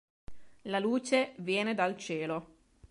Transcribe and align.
La 0.63 0.79
luce 0.79 1.33
viene 1.35 1.75
dal 1.75 1.95
cielo". 1.95 2.47